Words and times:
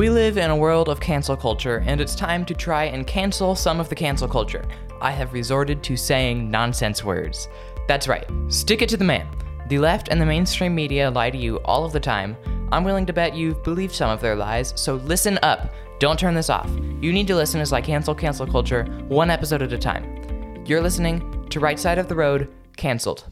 We 0.00 0.08
live 0.08 0.38
in 0.38 0.48
a 0.48 0.56
world 0.56 0.88
of 0.88 0.98
cancel 0.98 1.36
culture, 1.36 1.82
and 1.84 2.00
it's 2.00 2.14
time 2.14 2.46
to 2.46 2.54
try 2.54 2.84
and 2.84 3.06
cancel 3.06 3.54
some 3.54 3.80
of 3.80 3.90
the 3.90 3.94
cancel 3.94 4.26
culture. 4.26 4.64
I 4.98 5.10
have 5.10 5.34
resorted 5.34 5.82
to 5.82 5.94
saying 5.94 6.50
nonsense 6.50 7.04
words. 7.04 7.50
That's 7.86 8.08
right, 8.08 8.26
stick 8.48 8.80
it 8.80 8.88
to 8.88 8.96
the 8.96 9.04
man. 9.04 9.28
The 9.68 9.76
left 9.76 10.08
and 10.08 10.18
the 10.18 10.24
mainstream 10.24 10.74
media 10.74 11.10
lie 11.10 11.28
to 11.28 11.36
you 11.36 11.58
all 11.66 11.84
of 11.84 11.92
the 11.92 12.00
time. 12.00 12.34
I'm 12.72 12.82
willing 12.82 13.04
to 13.04 13.12
bet 13.12 13.34
you've 13.34 13.62
believed 13.62 13.94
some 13.94 14.08
of 14.08 14.22
their 14.22 14.36
lies, 14.36 14.72
so 14.74 14.94
listen 14.94 15.38
up. 15.42 15.70
Don't 15.98 16.18
turn 16.18 16.32
this 16.32 16.48
off. 16.48 16.70
You 17.02 17.12
need 17.12 17.26
to 17.26 17.36
listen 17.36 17.60
as 17.60 17.74
I 17.74 17.82
cancel 17.82 18.14
cancel 18.14 18.46
culture 18.46 18.84
one 19.08 19.28
episode 19.28 19.60
at 19.60 19.74
a 19.74 19.76
time. 19.76 20.64
You're 20.64 20.80
listening 20.80 21.46
to 21.50 21.60
Right 21.60 21.78
Side 21.78 21.98
of 21.98 22.08
the 22.08 22.16
Road, 22.16 22.48
Cancelled. 22.78 23.26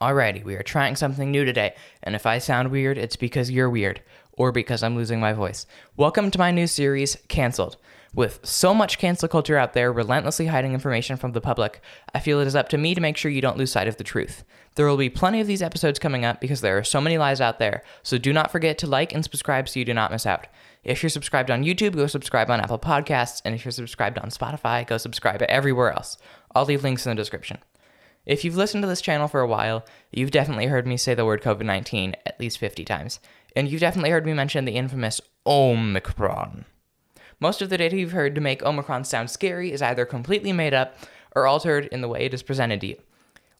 Alrighty, 0.00 0.42
we 0.42 0.54
are 0.54 0.62
trying 0.62 0.96
something 0.96 1.30
new 1.30 1.44
today, 1.44 1.74
and 2.02 2.14
if 2.14 2.24
I 2.24 2.38
sound 2.38 2.70
weird, 2.70 2.96
it's 2.96 3.16
because 3.16 3.50
you're 3.50 3.68
weird, 3.68 4.00
or 4.32 4.50
because 4.50 4.82
I'm 4.82 4.96
losing 4.96 5.20
my 5.20 5.34
voice. 5.34 5.66
Welcome 5.94 6.30
to 6.30 6.38
my 6.38 6.50
new 6.50 6.66
series, 6.66 7.18
Cancelled. 7.28 7.76
With 8.14 8.40
so 8.42 8.72
much 8.72 8.96
cancel 8.96 9.28
culture 9.28 9.58
out 9.58 9.74
there 9.74 9.92
relentlessly 9.92 10.46
hiding 10.46 10.72
information 10.72 11.18
from 11.18 11.32
the 11.32 11.42
public, 11.42 11.82
I 12.14 12.18
feel 12.18 12.40
it 12.40 12.46
is 12.46 12.56
up 12.56 12.70
to 12.70 12.78
me 12.78 12.94
to 12.94 13.00
make 13.02 13.18
sure 13.18 13.30
you 13.30 13.42
don't 13.42 13.58
lose 13.58 13.72
sight 13.72 13.88
of 13.88 13.98
the 13.98 14.02
truth. 14.02 14.42
There 14.74 14.86
will 14.86 14.96
be 14.96 15.10
plenty 15.10 15.38
of 15.38 15.46
these 15.46 15.60
episodes 15.60 15.98
coming 15.98 16.24
up 16.24 16.40
because 16.40 16.62
there 16.62 16.78
are 16.78 16.82
so 16.82 17.02
many 17.02 17.18
lies 17.18 17.42
out 17.42 17.58
there, 17.58 17.82
so 18.02 18.16
do 18.16 18.32
not 18.32 18.50
forget 18.50 18.78
to 18.78 18.86
like 18.86 19.12
and 19.12 19.22
subscribe 19.22 19.68
so 19.68 19.78
you 19.78 19.84
do 19.84 19.92
not 19.92 20.10
miss 20.10 20.24
out. 20.24 20.46
If 20.82 21.02
you're 21.02 21.10
subscribed 21.10 21.50
on 21.50 21.62
YouTube, 21.62 21.94
go 21.94 22.06
subscribe 22.06 22.48
on 22.48 22.62
Apple 22.62 22.78
Podcasts, 22.78 23.42
and 23.44 23.54
if 23.54 23.66
you're 23.66 23.72
subscribed 23.72 24.18
on 24.18 24.30
Spotify, 24.30 24.86
go 24.86 24.96
subscribe 24.96 25.42
everywhere 25.42 25.92
else. 25.92 26.16
I'll 26.54 26.64
leave 26.64 26.84
links 26.84 27.04
in 27.04 27.10
the 27.10 27.20
description. 27.20 27.58
If 28.26 28.44
you've 28.44 28.56
listened 28.56 28.82
to 28.82 28.88
this 28.88 29.00
channel 29.00 29.28
for 29.28 29.40
a 29.40 29.46
while, 29.46 29.84
you've 30.12 30.30
definitely 30.30 30.66
heard 30.66 30.86
me 30.86 30.96
say 30.96 31.14
the 31.14 31.24
word 31.24 31.42
COVID 31.42 31.64
19 31.64 32.14
at 32.26 32.38
least 32.38 32.58
50 32.58 32.84
times. 32.84 33.20
And 33.56 33.68
you've 33.68 33.80
definitely 33.80 34.10
heard 34.10 34.26
me 34.26 34.32
mention 34.34 34.64
the 34.64 34.76
infamous 34.76 35.20
Omicron. 35.46 36.66
Most 37.40 37.62
of 37.62 37.70
the 37.70 37.78
data 37.78 37.96
you've 37.96 38.12
heard 38.12 38.34
to 38.34 38.40
make 38.40 38.62
Omicron 38.62 39.04
sound 39.04 39.30
scary 39.30 39.72
is 39.72 39.80
either 39.80 40.04
completely 40.04 40.52
made 40.52 40.74
up 40.74 40.96
or 41.34 41.46
altered 41.46 41.86
in 41.86 42.02
the 42.02 42.08
way 42.08 42.26
it 42.26 42.34
is 42.34 42.42
presented 42.42 42.80
to 42.82 42.88
you. 42.88 42.96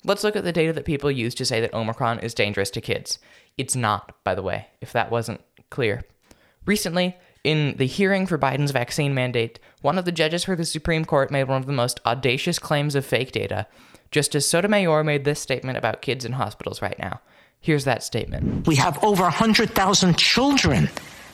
Let's 0.04 0.24
look 0.24 0.36
at 0.36 0.44
the 0.44 0.52
data 0.52 0.72
that 0.74 0.84
people 0.84 1.10
use 1.10 1.34
to 1.36 1.44
say 1.44 1.60
that 1.60 1.74
Omicron 1.74 2.20
is 2.20 2.34
dangerous 2.34 2.70
to 2.70 2.80
kids. 2.80 3.18
It's 3.56 3.76
not, 3.76 4.14
by 4.24 4.34
the 4.34 4.42
way, 4.42 4.68
if 4.80 4.92
that 4.92 5.10
wasn't 5.10 5.40
clear. 5.70 6.02
Recently, 6.66 7.16
in 7.42 7.76
the 7.76 7.86
hearing 7.86 8.26
for 8.26 8.38
Biden's 8.38 8.70
vaccine 8.70 9.14
mandate, 9.14 9.58
one 9.80 9.98
of 9.98 10.04
the 10.04 10.12
judges 10.12 10.44
for 10.44 10.56
the 10.56 10.64
Supreme 10.64 11.04
Court 11.04 11.30
made 11.30 11.44
one 11.44 11.60
of 11.60 11.66
the 11.66 11.72
most 11.72 12.00
audacious 12.04 12.58
claims 12.58 12.94
of 12.94 13.06
fake 13.06 13.32
data 13.32 13.66
Justice 14.10 14.48
Sotomayor 14.48 15.04
made 15.04 15.24
this 15.24 15.40
statement 15.40 15.78
about 15.78 16.02
kids 16.02 16.24
in 16.24 16.32
hospitals 16.32 16.82
right 16.82 16.98
now. 16.98 17.20
Here's 17.60 17.84
that 17.84 18.02
statement. 18.02 18.66
We 18.66 18.74
have 18.76 19.02
over 19.04 19.22
100,000 19.22 20.18
children, 20.18 20.90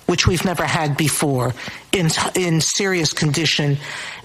which 0.06 0.26
we've 0.26 0.44
never 0.44 0.64
had 0.64 0.96
before, 0.96 1.54
in, 1.92 2.10
in 2.34 2.60
serious 2.60 3.12
condition, 3.14 3.78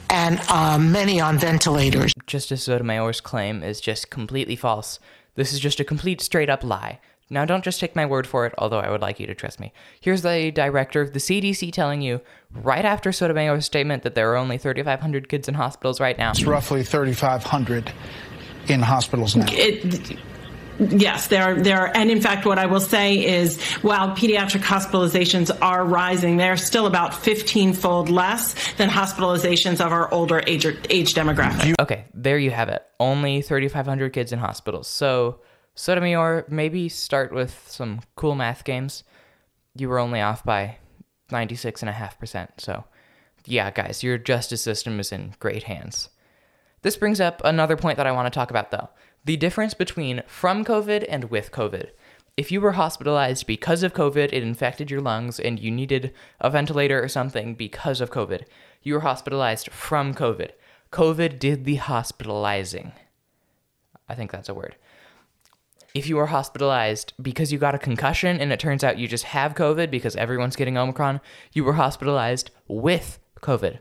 and 0.09 0.41
uh, 0.49 0.77
many 0.77 1.21
on 1.21 1.37
ventilators. 1.37 2.11
Justice 2.27 2.63
Sotomayor's 2.63 3.21
claim 3.21 3.63
is 3.63 3.79
just 3.79 4.09
completely 4.09 4.57
false. 4.57 4.99
This 5.35 5.53
is 5.53 5.59
just 5.59 5.79
a 5.79 5.85
complete 5.85 6.19
straight 6.19 6.49
up 6.49 6.63
lie. 6.63 6.99
Now, 7.29 7.45
don't 7.45 7.63
just 7.63 7.79
take 7.79 7.95
my 7.95 8.05
word 8.05 8.27
for 8.27 8.45
it, 8.45 8.53
although 8.57 8.79
I 8.79 8.91
would 8.91 8.99
like 8.99 9.17
you 9.17 9.27
to 9.27 9.33
trust 9.33 9.57
me. 9.61 9.71
Here's 10.01 10.21
the 10.21 10.51
director 10.51 10.99
of 10.99 11.13
the 11.13 11.19
CDC 11.19 11.71
telling 11.71 12.01
you, 12.01 12.19
right 12.53 12.83
after 12.83 13.13
Sotomayor's 13.13 13.65
statement, 13.65 14.03
that 14.03 14.15
there 14.15 14.29
are 14.33 14.35
only 14.35 14.57
3,500 14.57 15.29
kids 15.29 15.47
in 15.47 15.53
hospitals 15.53 16.01
right 16.01 16.17
now. 16.17 16.31
It's 16.31 16.43
roughly 16.43 16.83
3,500 16.83 17.93
in 18.71 18.81
hospitals 18.81 19.35
now. 19.35 19.45
It, 19.49 20.17
Yes, 20.89 21.27
there 21.27 21.43
are, 21.43 21.61
there 21.61 21.79
are, 21.79 21.91
and 21.93 22.09
in 22.09 22.21
fact, 22.21 22.43
what 22.45 22.57
I 22.57 22.65
will 22.65 22.79
say 22.79 23.23
is, 23.23 23.61
while 23.83 24.15
pediatric 24.15 24.61
hospitalizations 24.61 25.55
are 25.61 25.85
rising, 25.85 26.37
they're 26.37 26.57
still 26.57 26.87
about 26.87 27.11
15-fold 27.11 28.09
less 28.09 28.55
than 28.73 28.89
hospitalizations 28.89 29.73
of 29.85 29.91
our 29.91 30.11
older 30.11 30.41
age, 30.47 30.65
age 30.89 31.13
demographic. 31.13 31.75
Okay, 31.79 32.05
there 32.15 32.39
you 32.39 32.49
have 32.49 32.69
it. 32.69 32.83
Only 32.99 33.43
3,500 33.43 34.11
kids 34.11 34.31
in 34.31 34.39
hospitals. 34.39 34.87
So, 34.87 35.41
Sotomayor, 35.75 36.45
maybe 36.49 36.89
start 36.89 37.31
with 37.31 37.63
some 37.67 38.01
cool 38.15 38.33
math 38.33 38.63
games. 38.63 39.03
You 39.75 39.87
were 39.87 39.99
only 39.99 40.21
off 40.21 40.43
by 40.43 40.77
96.5%. 41.31 42.47
So, 42.57 42.85
yeah, 43.45 43.69
guys, 43.69 44.01
your 44.01 44.17
justice 44.17 44.63
system 44.63 44.99
is 44.99 45.11
in 45.11 45.35
great 45.39 45.63
hands. 45.63 46.09
This 46.81 46.97
brings 46.97 47.21
up 47.21 47.41
another 47.43 47.77
point 47.77 47.97
that 47.97 48.07
I 48.07 48.11
want 48.11 48.31
to 48.31 48.37
talk 48.37 48.49
about, 48.49 48.71
though 48.71 48.89
the 49.23 49.37
difference 49.37 49.73
between 49.73 50.23
from 50.25 50.65
COVID 50.65 51.05
and 51.07 51.25
with 51.25 51.51
COVID. 51.51 51.91
If 52.37 52.51
you 52.51 52.61
were 52.61 52.71
hospitalized 52.71 53.45
because 53.45 53.83
of 53.83 53.93
COVID, 53.93 54.33
it 54.33 54.41
infected 54.41 54.89
your 54.89 55.01
lungs, 55.01 55.39
and 55.39 55.59
you 55.59 55.69
needed 55.69 56.13
a 56.39 56.49
ventilator 56.49 57.03
or 57.03 57.07
something 57.07 57.53
because 57.55 58.01
of 58.01 58.09
COVID, 58.09 58.45
you 58.81 58.95
were 58.95 59.01
hospitalized 59.01 59.69
from 59.69 60.13
COVID. 60.15 60.51
COVID 60.91 61.39
did 61.39 61.65
the 61.65 61.75
hospitalizing. 61.75 62.93
I 64.09 64.15
think 64.15 64.31
that's 64.31 64.49
a 64.49 64.53
word. 64.53 64.75
If 65.93 66.07
you 66.07 66.15
were 66.15 66.27
hospitalized 66.27 67.13
because 67.21 67.51
you 67.51 67.59
got 67.59 67.75
a 67.75 67.79
concussion 67.79 68.39
and 68.39 68.51
it 68.51 68.59
turns 68.59 68.83
out 68.83 68.97
you 68.97 69.07
just 69.07 69.25
have 69.25 69.55
COVID 69.55 69.91
because 69.91 70.15
everyone's 70.15 70.55
getting 70.55 70.77
Omicron, 70.77 71.19
you 71.51 71.65
were 71.65 71.73
hospitalized 71.73 72.49
with 72.67 73.19
COVID. 73.41 73.79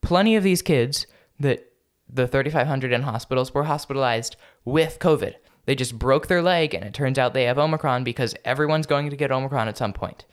Plenty 0.00 0.36
of 0.36 0.44
these 0.44 0.62
kids 0.62 1.06
that 1.40 1.69
the 2.12 2.26
3,500 2.26 2.92
in 2.92 3.02
hospitals 3.02 3.54
were 3.54 3.64
hospitalized 3.64 4.36
with 4.64 4.98
COVID. 4.98 5.34
They 5.66 5.74
just 5.74 5.98
broke 5.98 6.26
their 6.26 6.42
leg, 6.42 6.74
and 6.74 6.84
it 6.84 6.94
turns 6.94 7.18
out 7.18 7.34
they 7.34 7.44
have 7.44 7.58
Omicron 7.58 8.04
because 8.04 8.34
everyone's 8.44 8.86
going 8.86 9.10
to 9.10 9.16
get 9.16 9.30
Omicron 9.30 9.68
at 9.68 9.78
some 9.78 9.92
point. 9.92 10.24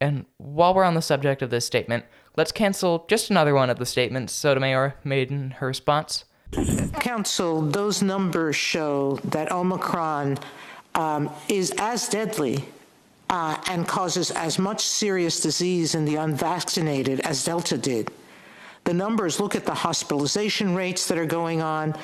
And 0.00 0.24
while 0.38 0.74
we're 0.74 0.84
on 0.84 0.94
the 0.94 1.02
subject 1.02 1.42
of 1.42 1.50
this 1.50 1.66
statement, 1.66 2.04
let's 2.36 2.52
cancel 2.52 3.04
just 3.08 3.30
another 3.30 3.54
one 3.54 3.70
of 3.70 3.78
the 3.78 3.86
statements 3.86 4.32
Sotomayor 4.32 4.96
made 5.04 5.30
in 5.30 5.52
her 5.52 5.66
response. 5.68 6.24
Counsel, 7.00 7.62
those 7.62 8.02
numbers 8.02 8.56
show 8.56 9.18
that 9.24 9.52
Omicron 9.52 10.38
um, 10.94 11.30
is 11.48 11.72
as 11.78 12.08
deadly 12.08 12.64
uh, 13.30 13.56
and 13.68 13.88
causes 13.88 14.30
as 14.32 14.58
much 14.58 14.84
serious 14.84 15.40
disease 15.40 15.94
in 15.94 16.04
the 16.04 16.16
unvaccinated 16.16 17.20
as 17.20 17.44
Delta 17.44 17.78
did 17.78 18.10
the 18.84 18.94
numbers, 18.94 19.38
look 19.38 19.54
at 19.54 19.64
the 19.64 19.74
hospitalization 19.74 20.74
rates 20.74 21.06
that 21.08 21.18
are 21.18 21.26
going 21.26 21.62
on. 21.62 21.94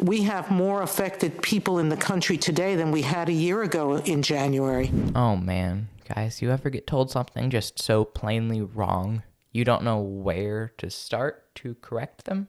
We 0.00 0.22
have 0.24 0.50
more 0.50 0.82
affected 0.82 1.42
people 1.42 1.78
in 1.78 1.88
the 1.88 1.96
country 1.96 2.36
today 2.36 2.74
than 2.74 2.90
we 2.90 3.02
had 3.02 3.28
a 3.28 3.32
year 3.32 3.62
ago 3.62 3.96
in 3.98 4.22
January. 4.22 4.90
Oh 5.14 5.36
man, 5.36 5.88
guys, 6.12 6.42
you 6.42 6.50
ever 6.50 6.70
get 6.70 6.86
told 6.86 7.10
something 7.10 7.50
just 7.50 7.80
so 7.80 8.04
plainly 8.04 8.60
wrong, 8.60 9.22
you 9.52 9.64
don't 9.64 9.84
know 9.84 10.00
where 10.00 10.72
to 10.78 10.90
start 10.90 11.54
to 11.56 11.76
correct 11.76 12.24
them? 12.24 12.48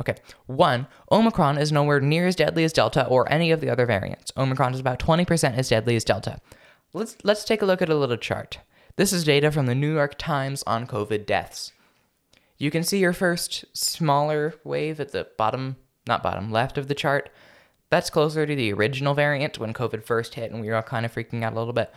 Okay, 0.00 0.14
one, 0.46 0.86
Omicron 1.12 1.58
is 1.58 1.72
nowhere 1.72 2.00
near 2.00 2.26
as 2.26 2.36
deadly 2.36 2.64
as 2.64 2.72
Delta 2.72 3.06
or 3.06 3.30
any 3.30 3.50
of 3.50 3.60
the 3.60 3.68
other 3.68 3.84
variants. 3.84 4.32
Omicron 4.36 4.72
is 4.72 4.80
about 4.80 4.98
20% 4.98 5.56
as 5.56 5.68
deadly 5.68 5.94
as 5.96 6.04
Delta. 6.04 6.40
Let's 6.92 7.16
let's 7.22 7.44
take 7.44 7.62
a 7.62 7.66
look 7.66 7.82
at 7.82 7.90
a 7.90 7.94
little 7.94 8.16
chart. 8.16 8.58
This 8.96 9.12
is 9.12 9.24
data 9.24 9.50
from 9.50 9.66
the 9.66 9.74
New 9.74 9.92
York 9.94 10.16
Times 10.18 10.64
on 10.66 10.86
COVID 10.86 11.26
deaths. 11.26 11.72
You 12.60 12.70
can 12.70 12.84
see 12.84 12.98
your 12.98 13.14
first 13.14 13.64
smaller 13.72 14.54
wave 14.64 15.00
at 15.00 15.12
the 15.12 15.26
bottom, 15.38 15.76
not 16.06 16.22
bottom, 16.22 16.52
left 16.52 16.76
of 16.76 16.88
the 16.88 16.94
chart. 16.94 17.30
That's 17.88 18.10
closer 18.10 18.44
to 18.44 18.54
the 18.54 18.72
original 18.74 19.14
variant 19.14 19.58
when 19.58 19.72
COVID 19.72 20.04
first 20.04 20.34
hit 20.34 20.52
and 20.52 20.60
we 20.60 20.68
were 20.68 20.76
all 20.76 20.82
kind 20.82 21.06
of 21.06 21.14
freaking 21.14 21.42
out 21.42 21.54
a 21.54 21.58
little 21.58 21.72
bit. 21.72 21.90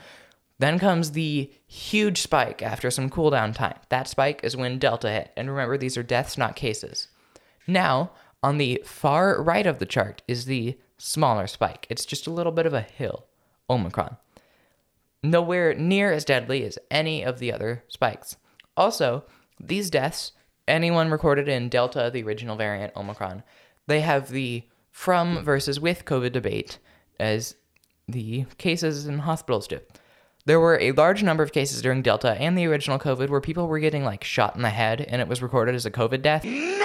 Then 0.59 0.79
comes 0.79 1.11
the 1.11 1.51
huge 1.67 2.21
spike 2.21 2.61
after 2.61 2.89
some 2.89 3.09
cooldown 3.09 3.53
time. 3.53 3.75
That 3.89 4.07
spike 4.07 4.39
is 4.41 4.55
when 4.55 4.79
Delta 4.79 5.11
hit. 5.11 5.33
And 5.35 5.49
remember, 5.49 5.77
these 5.77 5.97
are 5.97 6.03
deaths, 6.03 6.37
not 6.37 6.55
cases. 6.55 7.09
Now, 7.67 8.11
on 8.41 8.57
the 8.57 8.81
far 8.85 9.43
right 9.43 9.67
of 9.67 9.79
the 9.79 9.85
chart 9.85 10.21
is 10.29 10.45
the 10.45 10.79
smaller 10.97 11.47
spike. 11.47 11.87
It's 11.89 12.05
just 12.05 12.25
a 12.25 12.31
little 12.31 12.53
bit 12.53 12.65
of 12.65 12.73
a 12.73 12.81
hill, 12.81 13.25
Omicron. 13.69 14.15
Nowhere 15.21 15.73
near 15.73 16.13
as 16.13 16.23
deadly 16.23 16.63
as 16.63 16.79
any 16.89 17.21
of 17.21 17.39
the 17.39 17.51
other 17.51 17.83
spikes. 17.89 18.37
Also, 18.77 19.25
these 19.59 19.89
deaths 19.89 20.31
anyone 20.67 21.11
recorded 21.11 21.47
in 21.47 21.69
Delta, 21.69 22.09
the 22.11 22.23
original 22.23 22.55
variant, 22.55 22.95
Omicron, 22.95 23.43
they 23.87 24.01
have 24.01 24.29
the 24.29 24.63
from 24.91 25.43
versus 25.43 25.79
with 25.79 26.05
COVID 26.05 26.31
debate 26.31 26.79
as 27.19 27.55
the 28.07 28.45
cases 28.57 29.07
in 29.07 29.19
hospitals 29.19 29.67
do. 29.67 29.79
There 30.45 30.59
were 30.59 30.79
a 30.79 30.91
large 30.91 31.23
number 31.23 31.41
of 31.41 31.53
cases 31.53 31.81
during 31.81 32.01
Delta 32.01 32.31
and 32.31 32.57
the 32.57 32.67
original 32.67 32.99
COVID 32.99 33.29
where 33.29 33.39
people 33.39 33.67
were 33.67 33.79
getting 33.79 34.03
like 34.03 34.23
shot 34.23 34.55
in 34.55 34.61
the 34.61 34.69
head 34.69 35.01
and 35.01 35.21
it 35.21 35.27
was 35.27 35.41
recorded 35.41 35.73
as 35.73 35.85
a 35.85 35.91
COVID 35.91 36.21
death. 36.21 36.43
Manslaughter! 36.43 36.83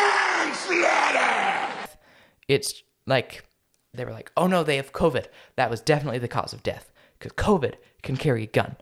It's 2.46 2.82
like 3.06 3.44
they 3.92 4.04
were 4.04 4.12
like, 4.12 4.30
oh 4.36 4.46
no, 4.46 4.62
they 4.62 4.76
have 4.76 4.92
COVID. 4.92 5.26
That 5.56 5.70
was 5.70 5.80
definitely 5.80 6.20
the 6.20 6.28
cause 6.28 6.52
of 6.52 6.62
death 6.62 6.92
because 7.19 7.32
COVID 7.32 7.75
can 8.02 8.16
carry 8.16 8.44
a 8.44 8.46
gun 8.46 8.76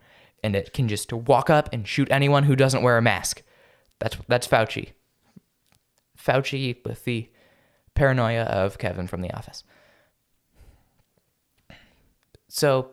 and 0.45 0.55
it 0.55 0.73
can 0.75 0.89
just 0.89 1.13
walk 1.13 1.49
up 1.49 1.71
and 1.73 1.89
shoot 1.89 2.09
anyone 2.11 2.43
who 2.45 2.55
doesn't 2.55 2.83
wear 2.83 2.99
a 2.99 3.03
mask. 3.03 3.43
That's 3.99 4.17
that's 4.29 4.49
Fauci. 4.49 4.91
Fauci 6.19 6.85
with 6.85 7.05
the 7.05 7.29
paranoia 7.95 8.43
of 8.43 8.79
Kevin 8.79 9.07
from 9.07 9.23
The 9.23 9.33
Office. 9.33 9.65
So, 12.49 12.91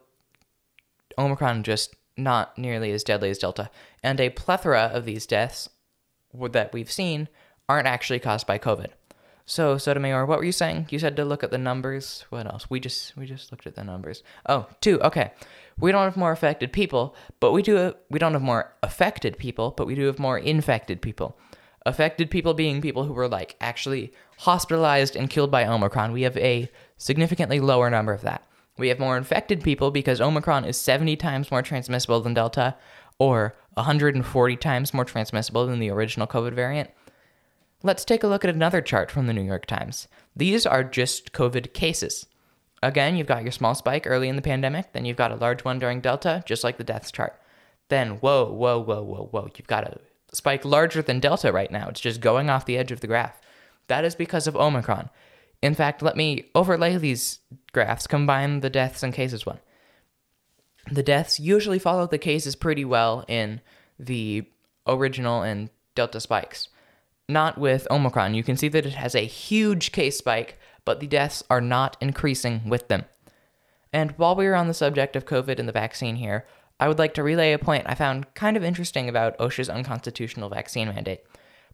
Omicron 1.18 1.64
just 1.64 1.96
not 2.18 2.58
nearly 2.58 2.92
as 2.92 3.04
deadly 3.04 3.30
as 3.30 3.38
Delta, 3.38 3.70
and 4.02 4.20
a 4.20 4.30
plethora 4.30 4.92
of 4.94 5.06
these 5.06 5.26
deaths 5.26 5.70
that 6.52 6.74
we've 6.74 6.92
seen 6.92 7.28
aren't 7.70 7.88
actually 7.88 8.20
caused 8.20 8.48
by 8.48 8.58
COVID. 8.58 8.90
So 9.46 9.78
Sotomayor, 9.78 10.26
what 10.26 10.40
were 10.40 10.46
you 10.46 10.54
saying? 10.54 10.88
You 10.90 11.00
said 11.00 11.16
to 11.18 11.26
look 11.26 11.44
at 11.44 11.52
the 11.52 11.58
numbers. 11.58 12.26
What 12.30 12.46
else? 12.46 12.70
We 12.70 12.80
just 12.80 13.16
we 13.18 13.26
just 13.26 13.52
looked 13.52 13.68
at 13.68 13.76
the 13.76 13.84
numbers. 13.84 14.24
Oh, 14.48 14.68
two. 14.80 15.02
Okay, 15.02 15.32
we 15.78 15.92
don't 15.92 16.06
have 16.06 16.18
more 16.18 16.32
affected 16.32 16.72
people, 16.72 17.16
but 17.40 17.52
we 17.52 17.62
do. 17.62 17.94
We 18.10 18.20
don't 18.20 18.34
have 18.34 18.42
more 18.42 18.74
affected 18.82 19.38
people, 19.38 19.72
but 19.72 19.88
we 19.88 19.96
do 19.96 20.06
have 20.06 20.20
more 20.20 20.38
infected 20.38 21.02
people. 21.02 21.38
Affected 21.86 22.32
people 22.32 22.54
being 22.54 22.82
people 22.82 23.04
who 23.04 23.14
were 23.14 23.28
like 23.28 23.58
actually 23.60 24.14
hospitalized 24.40 25.18
and 25.18 25.30
killed 25.30 25.52
by 25.52 25.66
Omicron. 25.66 26.14
We 26.14 26.22
have 26.22 26.38
a 26.38 26.70
significantly 26.98 27.60
lower 27.60 27.90
number 27.90 28.14
of 28.14 28.22
that. 28.22 28.48
We 28.78 28.88
have 28.88 29.00
more 29.00 29.18
infected 29.18 29.62
people 29.62 29.92
because 29.92 30.22
Omicron 30.22 30.66
is 30.66 30.80
70 30.80 31.18
times 31.18 31.52
more 31.52 31.62
transmissible 31.62 32.22
than 32.22 32.34
Delta, 32.34 32.76
or 33.20 33.56
140 33.74 34.56
times 34.58 34.94
more 34.94 35.06
transmissible 35.06 35.68
than 35.68 35.80
the 35.80 35.90
original 35.90 36.28
COVID 36.28 36.54
variant. 36.54 36.90
Let's 37.86 38.06
take 38.06 38.24
a 38.24 38.28
look 38.28 38.46
at 38.46 38.56
another 38.56 38.82
chart 38.82 39.12
from 39.12 39.28
the 39.28 39.34
New 39.34 39.42
York 39.42 39.66
Times. 39.66 40.08
These 40.34 40.66
are 40.66 40.86
just 40.86 41.34
COVID 41.34 41.74
cases. 41.74 42.26
Again, 42.82 43.18
you've 43.18 43.28
got 43.28 43.44
your 43.44 43.52
small 43.52 43.76
spike 43.76 44.08
early 44.08 44.30
in 44.30 44.38
the 44.38 44.42
pandemic, 44.42 44.94
then 44.94 45.04
you've 45.04 45.18
got 45.18 45.34
a 45.34 45.36
large 45.36 45.66
one 45.66 45.80
during 45.80 46.00
Delta, 46.00 46.44
just 46.46 46.64
like 46.64 46.78
the 46.78 46.86
deaths 46.86 47.12
chart. 47.12 47.38
Then, 47.90 48.12
whoa, 48.22 48.46
whoa, 48.50 48.80
whoa, 48.80 49.04
whoa, 49.04 49.28
whoa, 49.30 49.50
you've 49.58 49.68
got 49.68 49.84
a 49.84 50.00
spike 50.32 50.64
larger 50.64 51.02
than 51.02 51.20
Delta 51.20 51.52
right 51.52 51.70
now. 51.70 51.90
It's 51.90 52.00
just 52.00 52.22
going 52.22 52.50
off 52.50 52.66
the 52.66 52.78
edge 52.78 52.94
of 52.94 53.02
the 53.02 53.08
graph. 53.08 53.42
That 53.88 54.06
is 54.06 54.16
because 54.16 54.48
of 54.48 54.56
Omicron. 54.56 55.10
In 55.62 55.76
fact, 55.76 56.02
let 56.02 56.16
me 56.16 56.50
overlay 56.56 56.96
these 56.96 57.40
graphs, 57.74 58.08
combine 58.08 58.62
the 58.62 58.70
deaths 58.70 59.04
and 59.04 59.14
cases 59.14 59.46
one. 59.46 59.60
The 60.90 61.04
deaths 61.04 61.38
usually 61.38 61.80
follow 61.80 62.08
the 62.08 62.18
cases 62.18 62.56
pretty 62.56 62.86
well 62.86 63.26
in 63.28 63.60
the 64.00 64.46
original 64.88 65.42
and 65.42 65.70
Delta 65.96 66.22
spikes. 66.22 66.70
Not 67.30 67.58
with 67.58 67.88
Omicron. 67.90 68.34
You 68.34 68.44
can 68.44 68.58
see 68.58 68.68
that 68.70 68.86
it 68.86 68.94
has 68.94 69.16
a 69.16 69.26
huge 69.26 69.92
case 69.92 70.18
spike, 70.18 70.60
but 70.86 71.00
the 71.00 71.08
deaths 71.08 71.44
are 71.50 71.62
not 71.62 71.98
increasing 72.02 72.68
with 72.68 72.88
them. 72.88 73.06
And 73.94 74.12
while 74.18 74.36
we 74.36 74.48
are 74.48 74.56
on 74.56 74.68
the 74.68 74.74
subject 74.74 75.16
of 75.16 75.26
COVID 75.26 75.60
and 75.60 75.68
the 75.68 75.74
vaccine 75.74 76.16
here, 76.16 76.46
I 76.80 76.88
would 76.88 77.00
like 77.00 77.14
to 77.14 77.24
relay 77.24 77.54
a 77.54 77.60
point 77.60 77.86
I 77.88 77.96
found 77.96 78.34
kind 78.34 78.58
of 78.58 78.64
interesting 78.64 79.08
about 79.08 79.38
OSHA's 79.38 79.70
unconstitutional 79.70 80.50
vaccine 80.50 80.90
mandate. 80.90 81.22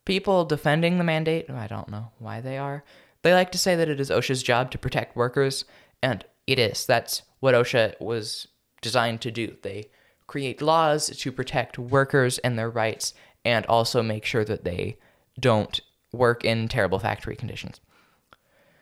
People 0.05 0.45
defending 0.45 0.97
the 0.97 1.03
mandate, 1.03 1.49
I 1.49 1.67
don't 1.67 1.89
know 1.89 2.11
why 2.19 2.41
they 2.41 2.57
are, 2.57 2.83
they 3.21 3.33
like 3.33 3.51
to 3.53 3.57
say 3.57 3.75
that 3.75 3.89
it 3.89 3.99
is 3.99 4.09
OSHA's 4.09 4.43
job 4.43 4.71
to 4.71 4.77
protect 4.77 5.15
workers, 5.15 5.65
and 6.01 6.23
it 6.47 6.59
is. 6.59 6.85
That's 6.85 7.23
what 7.39 7.55
OSHA 7.55 7.99
was 7.99 8.47
designed 8.81 9.21
to 9.21 9.31
do. 9.31 9.55
They 9.61 9.89
create 10.27 10.61
laws 10.61 11.07
to 11.07 11.31
protect 11.31 11.79
workers 11.79 12.37
and 12.39 12.57
their 12.57 12.69
rights 12.69 13.13
and 13.43 13.65
also 13.65 14.03
make 14.03 14.25
sure 14.25 14.45
that 14.45 14.63
they 14.63 14.97
don't 15.39 15.79
work 16.11 16.43
in 16.43 16.67
terrible 16.67 16.99
factory 16.99 17.35
conditions. 17.35 17.79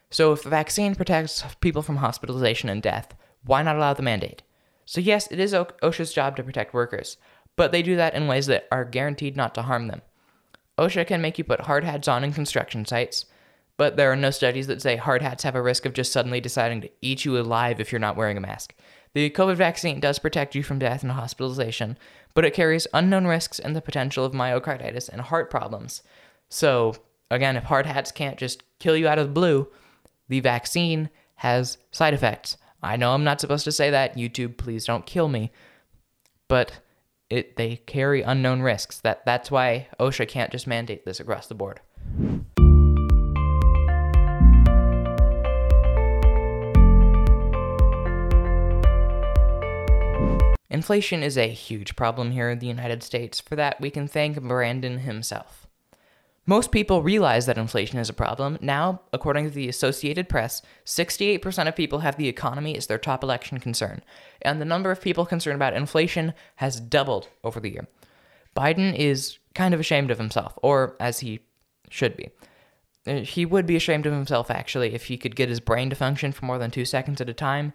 So, 0.10 0.32
if 0.32 0.44
the 0.44 0.50
vaccine 0.50 0.96
protects 0.96 1.44
people 1.60 1.82
from 1.82 1.98
hospitalization 1.98 2.70
and 2.70 2.82
death, 2.82 3.14
why 3.44 3.62
not 3.62 3.76
allow 3.76 3.94
the 3.94 4.02
mandate? 4.02 4.42
So, 4.86 5.02
yes, 5.02 5.28
it 5.30 5.40
is 5.40 5.54
OSHA's 5.54 6.14
job 6.14 6.38
to 6.38 6.44
protect 6.44 6.74
workers, 6.74 7.18
but 7.58 7.74
they 7.74 7.82
do 7.82 7.98
that 7.98 8.14
in 8.14 8.28
ways 8.28 8.46
that 8.48 8.68
are 8.72 8.86
guaranteed 8.86 9.36
not 9.36 9.54
to 9.56 9.64
harm 9.64 9.88
them. 9.88 10.02
OSHA 10.78 11.08
can 11.08 11.22
make 11.22 11.38
you 11.38 11.44
put 11.44 11.62
hard 11.62 11.84
hats 11.84 12.08
on 12.08 12.24
in 12.24 12.32
construction 12.32 12.86
sites, 12.86 13.26
but 13.76 13.98
there 13.98 14.12
are 14.12 14.16
no 14.16 14.32
studies 14.32 14.68
that 14.68 14.82
say 14.82 14.96
hard 14.96 15.22
hats 15.22 15.44
have 15.44 15.56
a 15.56 15.62
risk 15.62 15.86
of 15.86 15.94
just 15.94 16.12
suddenly 16.12 16.40
deciding 16.40 16.82
to 16.82 16.90
eat 17.02 17.26
you 17.26 17.38
alive 17.38 17.80
if 17.80 17.92
you're 17.92 18.00
not 18.00 18.16
wearing 18.16 18.38
a 18.38 18.42
mask. 18.42 18.74
The 19.14 19.30
COVID 19.30 19.56
vaccine 19.56 20.00
does 20.00 20.20
protect 20.20 20.56
you 20.56 20.64
from 20.64 20.80
death 20.80 21.02
and 21.02 21.12
hospitalization, 21.12 21.98
but 22.34 22.46
it 22.46 22.54
carries 22.54 22.88
unknown 22.94 23.26
risks 23.26 23.60
and 23.60 23.76
the 23.76 23.82
potential 23.82 24.24
of 24.24 24.34
myocarditis 24.34 25.10
and 25.10 25.22
heart 25.22 25.50
problems. 25.50 26.04
So, 26.50 26.96
again, 27.30 27.58
if 27.58 27.64
hard 27.64 27.86
hats 27.86 28.12
can't 28.12 28.38
just 28.38 28.64
kill 28.80 28.96
you 28.96 29.08
out 29.08 29.20
of 29.20 29.28
the 29.28 29.34
blue, 29.34 29.68
the 30.30 30.40
vaccine 30.40 31.10
has 31.36 31.78
side 31.92 32.14
effects. 32.14 32.58
I 32.82 32.96
know 32.96 33.14
I'm 33.14 33.24
not 33.24 33.42
supposed 33.42 33.66
to 33.66 33.72
say 33.72 33.90
that. 33.92 34.16
YouTube, 34.16 34.58
please 34.58 34.86
don't 34.86 35.06
kill 35.06 35.28
me. 35.28 35.52
But 36.48 36.80
it 37.30 37.58
they 37.58 37.78
carry 37.78 38.22
unknown 38.22 38.62
risks. 38.62 39.00
That 39.00 39.26
that's 39.26 39.52
why 39.52 39.88
OSHA 40.00 40.28
can't 40.30 40.52
just 40.52 40.68
mandate 40.68 41.06
this 41.06 41.20
across 41.20 41.48
the 41.48 41.56
board. 41.56 41.82
Inflation 50.70 51.24
is 51.24 51.38
a 51.38 51.48
huge 51.50 51.96
problem 51.96 52.32
here 52.32 52.50
in 52.50 52.60
the 52.60 52.68
United 52.68 53.02
States. 53.02 53.40
For 53.40 53.56
that, 53.56 53.82
we 53.82 53.90
can 53.90 54.08
thank 54.08 54.40
Brandon 54.42 55.00
himself. 55.00 55.67
Most 56.50 56.72
people 56.72 57.04
realize 57.04 57.46
that 57.46 57.58
inflation 57.58 58.00
is 58.00 58.10
a 58.10 58.14
problem. 58.14 58.58
Now, 58.62 59.02
according 59.12 59.44
to 59.44 59.52
the 59.52 59.68
Associated 59.68 60.30
Press, 60.30 60.62
68% 60.86 61.68
of 61.68 61.76
people 61.76 62.00
have 62.00 62.16
the 62.16 62.30
economy 62.30 62.78
as 62.78 62.88
their 62.88 62.98
top 62.98 63.22
election 63.22 63.60
concern, 63.60 64.02
and 64.42 64.62
the 64.62 64.66
number 64.66 64.90
of 64.90 65.02
people 65.02 65.26
concerned 65.26 65.58
about 65.58 65.74
inflation 65.74 66.34
has 66.56 66.80
doubled 66.80 67.28
over 67.44 67.60
the 67.60 67.72
year. 67.72 67.88
Biden 68.56 68.96
is 68.96 69.40
kind 69.56 69.74
of 69.74 69.82
ashamed 69.82 70.10
of 70.10 70.18
himself, 70.18 70.58
or 70.64 70.96
as 71.02 71.20
he 71.20 71.42
should 71.90 72.16
be. 72.16 72.30
Uh, 73.06 73.16
he 73.18 73.46
would 73.46 73.66
be 73.66 73.76
ashamed 73.76 74.06
of 74.06 74.14
himself, 74.14 74.50
actually, 74.50 74.94
if 74.94 75.06
he 75.06 75.18
could 75.18 75.36
get 75.36 75.50
his 75.50 75.60
brain 75.60 75.90
to 75.90 75.98
function 75.98 76.32
for 76.32 76.46
more 76.46 76.58
than 76.58 76.72
two 76.72 76.86
seconds 76.86 77.20
at 77.20 77.28
a 77.28 77.34
time. 77.34 77.74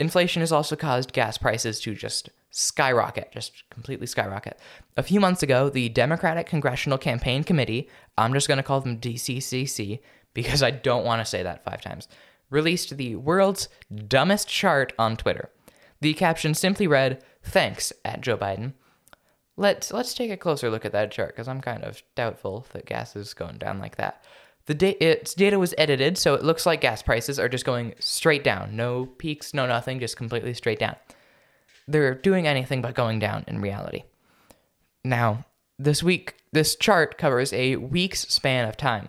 Inflation 0.00 0.40
has 0.40 0.52
also 0.52 0.76
caused 0.76 1.12
gas 1.12 1.38
prices 1.38 1.80
to 1.80 1.94
just 1.94 2.30
skyrocket, 2.50 3.32
just 3.32 3.68
completely 3.70 4.06
skyrocket. 4.06 4.58
A 4.96 5.02
few 5.02 5.20
months 5.20 5.42
ago, 5.42 5.68
the 5.68 5.88
Democratic 5.88 6.46
Congressional 6.46 6.98
Campaign 6.98 7.44
Committee, 7.44 7.88
I'm 8.16 8.32
just 8.32 8.48
going 8.48 8.58
to 8.58 8.62
call 8.64 8.80
them 8.80 8.98
DCCC 8.98 10.00
because 10.34 10.62
I 10.62 10.70
don't 10.70 11.04
want 11.04 11.20
to 11.20 11.24
say 11.24 11.42
that 11.42 11.64
five 11.64 11.80
times, 11.80 12.08
released 12.50 12.96
the 12.96 13.16
world's 13.16 13.68
dumbest 14.08 14.48
chart 14.48 14.92
on 14.98 15.16
Twitter. 15.16 15.50
The 16.00 16.14
caption 16.14 16.54
simply 16.54 16.86
read, 16.86 17.22
Thanks, 17.42 17.92
at 18.04 18.20
Joe 18.20 18.36
Biden. 18.36 18.74
Let's, 19.56 19.92
let's 19.92 20.14
take 20.14 20.30
a 20.30 20.36
closer 20.36 20.70
look 20.70 20.84
at 20.84 20.92
that 20.92 21.12
chart 21.12 21.34
because 21.34 21.46
I'm 21.46 21.60
kind 21.60 21.84
of 21.84 22.02
doubtful 22.16 22.66
that 22.72 22.86
gas 22.86 23.14
is 23.14 23.34
going 23.34 23.58
down 23.58 23.78
like 23.78 23.96
that. 23.96 24.24
The 24.66 24.74
da- 24.74 24.96
its 25.00 25.34
data 25.34 25.58
was 25.58 25.74
edited, 25.76 26.16
so 26.16 26.34
it 26.34 26.42
looks 26.42 26.64
like 26.64 26.80
gas 26.80 27.02
prices 27.02 27.38
are 27.38 27.48
just 27.48 27.64
going 27.64 27.94
straight 27.98 28.44
down. 28.44 28.76
No 28.76 29.06
peaks, 29.06 29.52
no 29.52 29.66
nothing, 29.66 30.00
just 30.00 30.16
completely 30.16 30.54
straight 30.54 30.78
down 30.78 30.96
they're 31.86 32.14
doing 32.14 32.46
anything 32.46 32.82
but 32.82 32.94
going 32.94 33.18
down 33.18 33.44
in 33.46 33.60
reality. 33.60 34.04
Now, 35.04 35.44
this 35.78 36.02
week, 36.02 36.36
this 36.52 36.76
chart 36.76 37.18
covers 37.18 37.52
a 37.52 37.76
week's 37.76 38.20
span 38.20 38.68
of 38.68 38.76
time. 38.76 39.08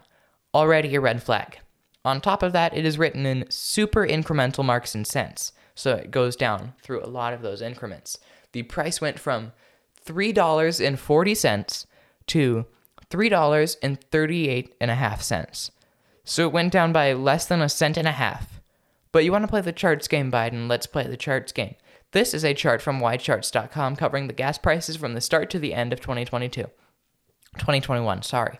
Already 0.53 0.95
a 0.95 1.01
red 1.01 1.23
flag. 1.23 1.59
On 2.03 2.21
top 2.21 2.43
of 2.43 2.53
that, 2.53 2.75
it 2.75 2.85
is 2.85 2.97
written 2.97 3.25
in 3.25 3.49
super 3.49 4.05
incremental 4.05 4.63
marks 4.63 4.93
and 4.93 5.07
cents, 5.07 5.53
so 5.73 5.95
it 5.95 6.11
goes 6.11 6.35
down 6.35 6.73
through 6.81 7.03
a 7.03 7.07
lot 7.07 7.33
of 7.33 7.41
those 7.41 7.61
increments. 7.61 8.17
The 8.51 8.63
price 8.63 9.01
went 9.01 9.19
from 9.19 9.53
$3.40 10.05 11.85
to 12.27 12.65
$3.38.5. 13.15 15.71
So 16.23 16.47
it 16.47 16.51
went 16.51 16.73
down 16.73 16.91
by 16.91 17.13
less 17.13 17.45
than 17.45 17.61
a 17.61 17.69
cent 17.69 17.97
and 17.97 18.07
a 18.07 18.11
half. 18.11 18.59
But 19.11 19.23
you 19.23 19.31
want 19.31 19.43
to 19.43 19.47
play 19.47 19.61
the 19.61 19.71
charts 19.71 20.07
game, 20.07 20.31
Biden? 20.31 20.67
Let's 20.67 20.87
play 20.87 21.07
the 21.07 21.15
charts 21.15 21.51
game. 21.51 21.75
This 22.11 22.33
is 22.33 22.43
a 22.43 22.53
chart 22.53 22.81
from 22.81 22.99
YCharts.com 22.99 23.95
covering 23.95 24.27
the 24.27 24.33
gas 24.33 24.57
prices 24.57 24.97
from 24.97 25.13
the 25.13 25.21
start 25.21 25.49
to 25.51 25.59
the 25.59 25.73
end 25.73 25.93
of 25.93 26.01
2022. 26.01 26.63
2021, 27.57 28.23
sorry. 28.23 28.59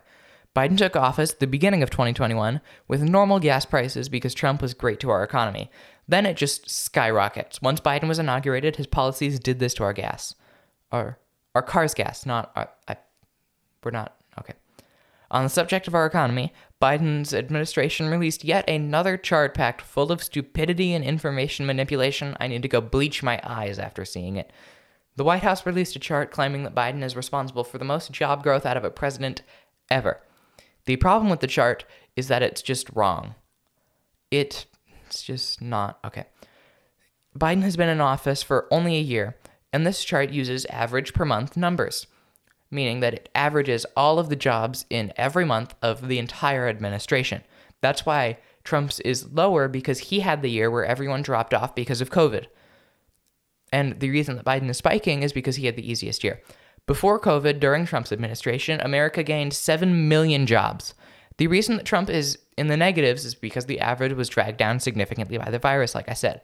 Biden 0.54 0.78
took 0.78 0.96
office 0.96 1.34
the 1.34 1.46
beginning 1.46 1.82
of 1.82 1.90
2021 1.90 2.62
with 2.88 3.02
normal 3.02 3.38
gas 3.38 3.66
prices 3.66 4.08
because 4.08 4.32
Trump 4.32 4.62
was 4.62 4.72
great 4.72 4.98
to 5.00 5.10
our 5.10 5.22
economy. 5.22 5.70
Then 6.08 6.24
it 6.24 6.38
just 6.38 6.70
skyrockets. 6.70 7.60
Once 7.60 7.80
Biden 7.80 8.08
was 8.08 8.18
inaugurated, 8.18 8.76
his 8.76 8.86
policies 8.86 9.38
did 9.38 9.58
this 9.58 9.74
to 9.74 9.84
our 9.84 9.92
gas. 9.92 10.34
Our, 10.92 11.18
our 11.54 11.62
car's 11.62 11.92
gas, 11.92 12.24
not 12.24 12.52
our, 12.56 12.70
I, 12.88 12.96
we're 13.84 13.90
not, 13.90 14.15
okay. 14.38 14.54
On 15.30 15.42
the 15.42 15.48
subject 15.48 15.88
of 15.88 15.94
our 15.94 16.06
economy, 16.06 16.52
Biden's 16.80 17.34
administration 17.34 18.08
released 18.08 18.44
yet 18.44 18.68
another 18.68 19.16
chart 19.16 19.54
packed 19.54 19.82
full 19.82 20.12
of 20.12 20.22
stupidity 20.22 20.94
and 20.94 21.04
information 21.04 21.66
manipulation. 21.66 22.36
I 22.38 22.46
need 22.46 22.62
to 22.62 22.68
go 22.68 22.80
bleach 22.80 23.22
my 23.22 23.40
eyes 23.42 23.78
after 23.78 24.04
seeing 24.04 24.36
it. 24.36 24.52
The 25.16 25.24
White 25.24 25.42
House 25.42 25.66
released 25.66 25.96
a 25.96 26.00
chart 26.00 26.30
claiming 26.30 26.62
that 26.62 26.74
Biden 26.74 27.02
is 27.02 27.16
responsible 27.16 27.64
for 27.64 27.78
the 27.78 27.84
most 27.84 28.12
job 28.12 28.42
growth 28.42 28.66
out 28.66 28.76
of 28.76 28.84
a 28.84 28.90
president 28.90 29.42
ever. 29.90 30.20
The 30.84 30.96
problem 30.96 31.30
with 31.30 31.40
the 31.40 31.46
chart 31.46 31.84
is 32.14 32.28
that 32.28 32.42
it's 32.42 32.62
just 32.62 32.90
wrong. 32.94 33.34
It, 34.30 34.66
it's 35.06 35.22
just 35.22 35.60
not. 35.60 35.98
Okay. 36.04 36.26
Biden 37.36 37.62
has 37.62 37.76
been 37.76 37.88
in 37.88 38.00
office 38.00 38.42
for 38.42 38.68
only 38.70 38.96
a 38.96 39.00
year, 39.00 39.36
and 39.72 39.86
this 39.86 40.04
chart 40.04 40.30
uses 40.30 40.66
average 40.66 41.14
per 41.14 41.24
month 41.24 41.56
numbers 41.56 42.06
meaning 42.70 43.00
that 43.00 43.14
it 43.14 43.28
averages 43.34 43.86
all 43.96 44.18
of 44.18 44.28
the 44.28 44.36
jobs 44.36 44.86
in 44.90 45.12
every 45.16 45.44
month 45.44 45.74
of 45.82 46.08
the 46.08 46.18
entire 46.18 46.68
administration. 46.68 47.42
That's 47.80 48.06
why 48.06 48.38
Trump's 48.64 49.00
is 49.00 49.32
lower 49.32 49.68
because 49.68 49.98
he 49.98 50.20
had 50.20 50.42
the 50.42 50.50
year 50.50 50.70
where 50.70 50.84
everyone 50.84 51.22
dropped 51.22 51.54
off 51.54 51.74
because 51.74 52.00
of 52.00 52.10
COVID. 52.10 52.46
And 53.72 53.98
the 54.00 54.10
reason 54.10 54.36
that 54.36 54.44
Biden 54.44 54.68
is 54.68 54.78
spiking 54.78 55.22
is 55.22 55.32
because 55.32 55.56
he 55.56 55.66
had 55.66 55.76
the 55.76 55.88
easiest 55.88 56.24
year. 56.24 56.42
Before 56.86 57.20
COVID, 57.20 57.58
during 57.58 57.84
Trump's 57.84 58.12
administration, 58.12 58.80
America 58.80 59.22
gained 59.22 59.54
7 59.54 60.08
million 60.08 60.46
jobs. 60.46 60.94
The 61.38 61.48
reason 61.48 61.76
that 61.76 61.84
Trump 61.84 62.08
is 62.08 62.38
in 62.56 62.68
the 62.68 62.76
negatives 62.76 63.24
is 63.24 63.34
because 63.34 63.66
the 63.66 63.80
average 63.80 64.12
was 64.12 64.28
dragged 64.28 64.56
down 64.56 64.80
significantly 64.80 65.36
by 65.36 65.50
the 65.50 65.58
virus, 65.58 65.94
like 65.94 66.08
I 66.08 66.14
said. 66.14 66.40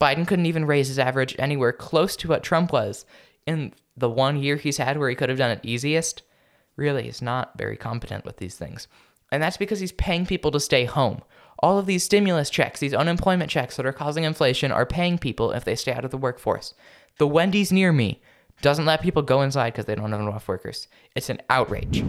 Biden 0.00 0.26
couldn't 0.26 0.46
even 0.46 0.64
raise 0.64 0.88
his 0.88 0.98
average 0.98 1.36
anywhere 1.38 1.72
close 1.72 2.16
to 2.16 2.28
what 2.28 2.42
Trump 2.42 2.72
was 2.72 3.04
in 3.46 3.72
the 3.96 4.10
one 4.10 4.42
year 4.42 4.56
he's 4.56 4.78
had 4.78 4.98
where 4.98 5.08
he 5.08 5.16
could 5.16 5.28
have 5.28 5.38
done 5.38 5.50
it 5.50 5.60
easiest. 5.62 6.22
Really, 6.76 7.04
he's 7.04 7.22
not 7.22 7.56
very 7.58 7.76
competent 7.76 8.24
with 8.24 8.38
these 8.38 8.56
things. 8.56 8.88
And 9.30 9.42
that's 9.42 9.56
because 9.56 9.80
he's 9.80 9.92
paying 9.92 10.26
people 10.26 10.50
to 10.50 10.60
stay 10.60 10.84
home. 10.84 11.22
All 11.58 11.78
of 11.78 11.86
these 11.86 12.02
stimulus 12.02 12.50
checks, 12.50 12.80
these 12.80 12.94
unemployment 12.94 13.50
checks 13.50 13.76
that 13.76 13.86
are 13.86 13.92
causing 13.92 14.24
inflation, 14.24 14.72
are 14.72 14.86
paying 14.86 15.18
people 15.18 15.52
if 15.52 15.64
they 15.64 15.76
stay 15.76 15.92
out 15.92 16.04
of 16.04 16.10
the 16.10 16.18
workforce. 16.18 16.74
The 17.18 17.26
Wendy's 17.26 17.72
near 17.72 17.92
me 17.92 18.20
doesn't 18.62 18.86
let 18.86 19.02
people 19.02 19.22
go 19.22 19.42
inside 19.42 19.72
because 19.72 19.84
they 19.84 19.94
don't 19.94 20.12
have 20.12 20.20
enough 20.20 20.48
workers. 20.48 20.88
It's 21.14 21.30
an 21.30 21.40
outrage. 21.48 22.04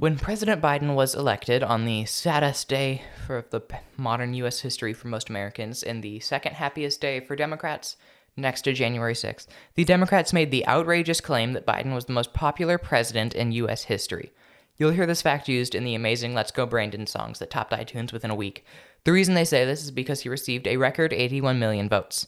When 0.00 0.16
President 0.16 0.62
Biden 0.62 0.94
was 0.94 1.14
elected 1.14 1.62
on 1.62 1.84
the 1.84 2.06
saddest 2.06 2.70
day 2.70 3.02
for 3.26 3.44
the 3.50 3.60
modern 3.98 4.32
U.S. 4.32 4.60
history 4.60 4.94
for 4.94 5.08
most 5.08 5.28
Americans 5.28 5.82
and 5.82 6.02
the 6.02 6.20
second 6.20 6.54
happiest 6.54 7.02
day 7.02 7.20
for 7.20 7.36
Democrats, 7.36 7.98
next 8.34 8.62
to 8.62 8.72
January 8.72 9.12
6th, 9.12 9.48
the 9.74 9.84
Democrats 9.84 10.32
made 10.32 10.50
the 10.50 10.66
outrageous 10.66 11.20
claim 11.20 11.52
that 11.52 11.66
Biden 11.66 11.92
was 11.92 12.06
the 12.06 12.14
most 12.14 12.32
popular 12.32 12.78
president 12.78 13.34
in 13.34 13.52
U.S. 13.52 13.84
history. 13.84 14.32
You'll 14.78 14.92
hear 14.92 15.04
this 15.04 15.20
fact 15.20 15.48
used 15.48 15.74
in 15.74 15.84
the 15.84 15.94
amazing 15.94 16.32
Let's 16.32 16.50
Go 16.50 16.64
Brandon 16.64 17.06
songs 17.06 17.38
that 17.38 17.50
topped 17.50 17.74
iTunes 17.74 18.10
within 18.10 18.30
a 18.30 18.34
week. 18.34 18.64
The 19.04 19.12
reason 19.12 19.34
they 19.34 19.44
say 19.44 19.66
this 19.66 19.84
is 19.84 19.90
because 19.90 20.22
he 20.22 20.30
received 20.30 20.66
a 20.66 20.78
record 20.78 21.12
81 21.12 21.58
million 21.58 21.90
votes. 21.90 22.26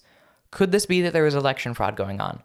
Could 0.51 0.73
this 0.73 0.85
be 0.85 1.01
that 1.01 1.15
there 1.15 1.25
was 1.25 1.35
election 1.35 1.73
fraud 1.73 1.97
going 1.97 2.21
on? 2.21 2.43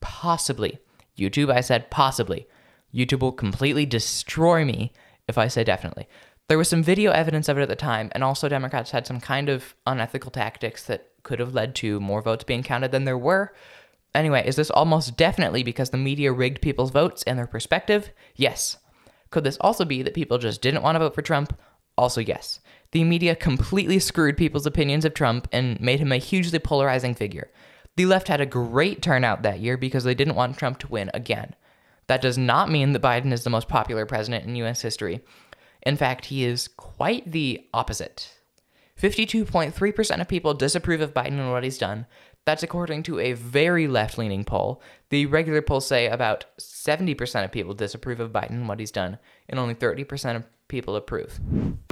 Possibly. 0.00 0.78
YouTube, 1.18 1.52
I 1.52 1.60
said 1.60 1.90
possibly. 1.90 2.46
YouTube 2.94 3.20
will 3.20 3.32
completely 3.32 3.86
destroy 3.86 4.64
me 4.64 4.92
if 5.28 5.38
I 5.38 5.48
say 5.48 5.64
definitely. 5.64 6.08
There 6.48 6.58
was 6.58 6.68
some 6.68 6.82
video 6.82 7.10
evidence 7.10 7.48
of 7.48 7.58
it 7.58 7.62
at 7.62 7.68
the 7.68 7.76
time, 7.76 8.10
and 8.12 8.24
also 8.24 8.48
Democrats 8.48 8.90
had 8.90 9.06
some 9.06 9.20
kind 9.20 9.50
of 9.50 9.74
unethical 9.86 10.30
tactics 10.30 10.84
that 10.84 11.10
could 11.22 11.38
have 11.40 11.52
led 11.52 11.74
to 11.76 12.00
more 12.00 12.22
votes 12.22 12.44
being 12.44 12.62
counted 12.62 12.90
than 12.90 13.04
there 13.04 13.18
were. 13.18 13.52
Anyway, 14.14 14.42
is 14.46 14.56
this 14.56 14.70
almost 14.70 15.16
definitely 15.18 15.62
because 15.62 15.90
the 15.90 15.98
media 15.98 16.32
rigged 16.32 16.62
people's 16.62 16.90
votes 16.90 17.22
and 17.24 17.38
their 17.38 17.46
perspective? 17.46 18.10
Yes. 18.34 18.78
Could 19.30 19.44
this 19.44 19.58
also 19.60 19.84
be 19.84 20.02
that 20.02 20.14
people 20.14 20.38
just 20.38 20.62
didn't 20.62 20.82
want 20.82 20.94
to 20.94 21.00
vote 21.00 21.14
for 21.14 21.20
Trump? 21.20 21.58
Also, 21.98 22.22
yes. 22.22 22.60
The 22.92 23.04
media 23.04 23.36
completely 23.36 23.98
screwed 23.98 24.38
people's 24.38 24.64
opinions 24.64 25.04
of 25.04 25.12
Trump 25.12 25.48
and 25.52 25.78
made 25.80 26.00
him 26.00 26.12
a 26.12 26.16
hugely 26.16 26.58
polarizing 26.58 27.14
figure. 27.14 27.50
The 27.96 28.06
left 28.06 28.28
had 28.28 28.40
a 28.40 28.46
great 28.46 29.02
turnout 29.02 29.42
that 29.42 29.60
year 29.60 29.76
because 29.76 30.04
they 30.04 30.14
didn't 30.14 30.36
want 30.36 30.56
Trump 30.56 30.78
to 30.78 30.88
win 30.88 31.10
again. 31.12 31.54
That 32.08 32.20
does 32.20 32.36
not 32.36 32.70
mean 32.70 32.92
that 32.92 33.02
Biden 33.02 33.32
is 33.32 33.44
the 33.44 33.50
most 33.50 33.68
popular 33.68 34.04
president 34.06 34.44
in 34.44 34.56
US 34.56 34.82
history. 34.82 35.20
In 35.82 35.96
fact, 35.96 36.26
he 36.26 36.44
is 36.44 36.68
quite 36.68 37.30
the 37.30 37.66
opposite. 37.72 38.34
52.3% 39.00 40.20
of 40.20 40.28
people 40.28 40.54
disapprove 40.54 41.00
of 41.00 41.14
Biden 41.14 41.38
and 41.38 41.52
what 41.52 41.62
he's 41.62 41.78
done. 41.78 42.06
That's 42.44 42.62
according 42.62 43.04
to 43.04 43.20
a 43.20 43.34
very 43.34 43.86
left 43.86 44.18
leaning 44.18 44.44
poll. 44.44 44.82
The 45.10 45.26
regular 45.26 45.62
polls 45.62 45.86
say 45.86 46.08
about 46.08 46.46
70% 46.58 47.44
of 47.44 47.52
people 47.52 47.74
disapprove 47.74 48.20
of 48.20 48.32
Biden 48.32 48.50
and 48.50 48.68
what 48.68 48.80
he's 48.80 48.90
done, 48.90 49.18
and 49.48 49.60
only 49.60 49.74
30% 49.74 50.36
of 50.36 50.44
people 50.68 50.96
approve. 50.96 51.40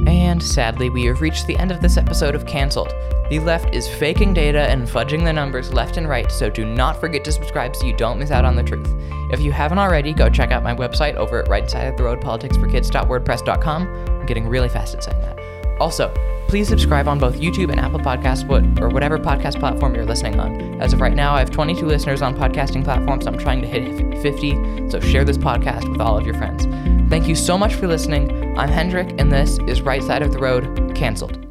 And 0.07 0.43
sadly, 0.43 0.91
we 0.91 1.07
have 1.07 1.23
reached 1.23 1.47
the 1.47 1.57
end 1.57 1.73
of 1.73 1.81
this 1.81 1.97
episode 1.97 2.35
of 2.35 2.45
Cancelled. 2.47 2.93
The 3.31 3.39
left 3.41 3.75
is 3.75 3.89
faking 3.89 4.35
data 4.35 4.61
and 4.61 4.87
fudging 4.87 5.25
the 5.25 5.33
numbers 5.33 5.73
left 5.73 5.97
and 5.97 6.07
right, 6.09 6.31
so 6.31 6.51
do 6.51 6.65
not 6.65 7.01
forget 7.01 7.25
to 7.25 7.33
subscribe 7.33 7.75
so 7.75 7.87
you 7.87 7.97
don't 7.97 8.19
miss 8.19 8.31
out 8.31 8.45
on 8.45 8.55
the 8.55 8.63
truth. 8.63 8.89
If 9.33 9.41
you 9.41 9.51
haven't 9.51 9.79
already, 9.79 10.13
go 10.13 10.29
check 10.29 10.53
out 10.53 10.63
my 10.63 10.75
website 10.75 11.15
over 11.15 11.43
at 11.43 11.49
rightsideoftheroadpoliticsforkids.wordpress.com. 11.49 13.83
I'm 14.09 14.27
getting 14.27 14.47
really 14.47 14.69
fast 14.69 14.95
at 14.95 15.03
saying 15.03 15.21
that. 15.23 15.37
Also, 15.81 16.15
please 16.49 16.69
subscribe 16.69 17.09
on 17.09 17.19
both 17.19 17.37
YouTube 17.37 17.71
and 17.71 17.81
Apple 17.81 17.99
Podcasts 17.99 18.49
or 18.81 18.89
whatever 18.89 19.19
podcast 19.19 19.59
platform 19.59 19.95
you're 19.95 20.07
listening 20.07 20.39
on. 20.39 20.81
As 20.81 20.93
of 20.93 21.01
right 21.01 21.15
now, 21.15 21.35
I 21.35 21.41
have 21.41 21.51
22 21.51 21.85
listeners 21.85 22.23
on 22.23 22.37
podcasting 22.37 22.85
platforms. 22.85 23.27
I'm 23.27 23.39
trying 23.39 23.61
to 23.63 23.67
hit 23.67 24.23
50, 24.23 24.91
so 24.91 25.01
share 25.01 25.25
this 25.25 25.39
podcast 25.39 25.91
with 25.91 26.01
all 26.01 26.17
of 26.17 26.25
your 26.25 26.35
friends. 26.35 26.67
Thank 27.11 27.27
you 27.27 27.35
so 27.35 27.59
much 27.59 27.75
for 27.75 27.87
listening. 27.87 28.46
I'm 28.59 28.71
Hendrik, 28.71 29.21
and 29.21 29.31
this 29.31 29.59
is 29.69 29.83
Right 29.83 30.03
Side 30.03 30.23
of 30.23 30.33
the 30.33 30.39
Road 30.39 30.95
Cancelled. 30.95 31.46